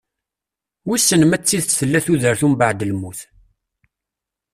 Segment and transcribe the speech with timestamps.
[0.87, 3.19] Wissen ma d tidet tella tudert umbaɛd lmut?